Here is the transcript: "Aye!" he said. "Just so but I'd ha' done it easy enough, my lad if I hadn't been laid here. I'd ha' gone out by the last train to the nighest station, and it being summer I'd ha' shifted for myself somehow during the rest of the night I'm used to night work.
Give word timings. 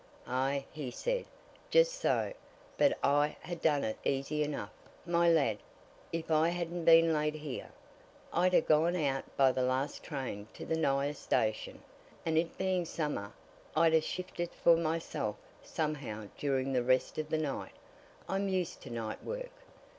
"Aye!" 0.25 0.65
he 0.71 0.89
said. 0.89 1.25
"Just 1.69 1.93
so 1.93 2.33
but 2.75 2.97
I'd 3.03 3.35
ha' 3.45 3.53
done 3.61 3.83
it 3.83 3.99
easy 4.03 4.41
enough, 4.43 4.71
my 5.05 5.29
lad 5.29 5.59
if 6.11 6.31
I 6.31 6.49
hadn't 6.49 6.85
been 6.85 7.13
laid 7.13 7.35
here. 7.35 7.69
I'd 8.33 8.55
ha' 8.55 8.65
gone 8.65 8.95
out 8.95 9.25
by 9.37 9.51
the 9.51 9.61
last 9.61 10.01
train 10.01 10.47
to 10.55 10.65
the 10.65 10.75
nighest 10.75 11.21
station, 11.21 11.83
and 12.25 12.35
it 12.35 12.57
being 12.57 12.83
summer 12.83 13.31
I'd 13.75 13.93
ha' 13.93 14.01
shifted 14.03 14.49
for 14.49 14.75
myself 14.75 15.35
somehow 15.61 16.29
during 16.35 16.73
the 16.73 16.81
rest 16.81 17.19
of 17.19 17.29
the 17.29 17.37
night 17.37 17.73
I'm 18.27 18.47
used 18.49 18.81
to 18.81 18.89
night 18.89 19.23
work. 19.23 19.51